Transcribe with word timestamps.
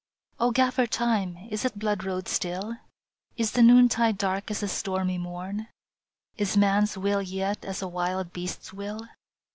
"O 0.45 0.49
Gaffer 0.49 0.87
Time, 0.87 1.37
is 1.51 1.63
it 1.63 1.77
blood 1.77 2.03
road 2.03 2.27
still? 2.27 2.77
Is 3.37 3.51
the 3.51 3.61
noontide 3.61 4.17
dark 4.17 4.49
as 4.49 4.61
the 4.61 4.67
stormy 4.67 5.19
morn? 5.19 5.67
Is 6.37 6.57
man 6.57 6.81
s 6.85 6.97
will 6.97 7.21
yet 7.21 7.63
as 7.63 7.83
a 7.83 7.87
wild 7.87 8.33
beast 8.33 8.61
s 8.61 8.73
will? 8.73 9.07